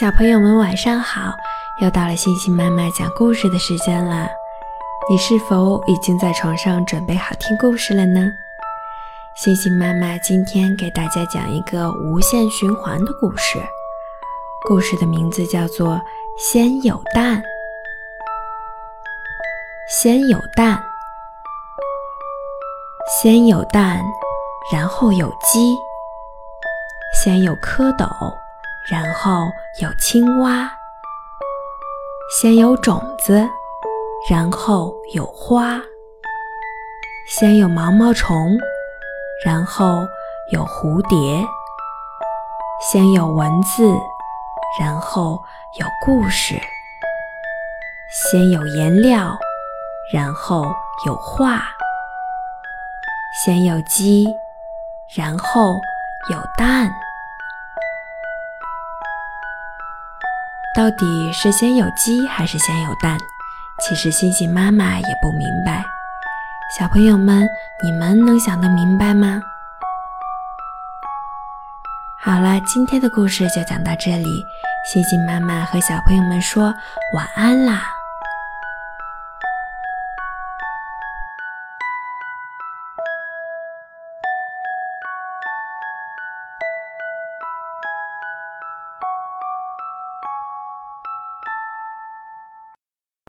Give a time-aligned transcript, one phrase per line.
[0.00, 1.32] 小朋友们晚上好，
[1.80, 4.26] 又到了星星妈妈讲故事的时间了。
[5.08, 8.28] 你是否已经在床上准备好听故事了呢？
[9.36, 13.62] 星星妈妈今天给大家讲一个无限循环的故事，
[14.66, 15.90] 故事的名字叫做
[16.36, 17.40] 《先有蛋》。
[19.88, 20.82] 先有蛋，
[23.22, 24.02] 先有蛋，
[24.72, 25.76] 然后有鸡，
[27.22, 28.43] 先有蝌蚪。
[28.90, 29.46] 然后
[29.80, 30.70] 有青蛙，
[32.38, 33.48] 先有种子，
[34.28, 35.80] 然后有花；
[37.26, 38.58] 先有毛毛虫，
[39.42, 40.06] 然后
[40.52, 41.42] 有蝴蝶；
[42.92, 43.96] 先有文字，
[44.78, 45.42] 然后
[45.80, 46.54] 有故事；
[48.30, 49.34] 先有颜料，
[50.12, 50.62] 然后
[51.06, 51.58] 有画；
[53.42, 54.26] 先有鸡，
[55.16, 55.72] 然后
[56.30, 56.92] 有蛋。
[60.74, 63.16] 到底是先有鸡还是先有蛋？
[63.80, 65.84] 其实星星妈妈也不明白。
[66.76, 67.46] 小朋友们，
[67.80, 69.40] 你们能想得明白吗？
[72.18, 74.44] 好了，今天的故事就讲到这里。
[74.92, 76.74] 星星妈妈和小朋友们说
[77.14, 77.93] 晚安啦。